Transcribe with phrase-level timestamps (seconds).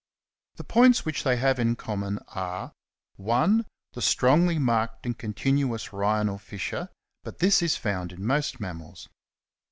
[0.55, 2.71] The points which they have in common are:—
[3.17, 6.89] (1) The strongly marked and continuous rhinal fissure;
[7.23, 9.09] but this is found in most mammals.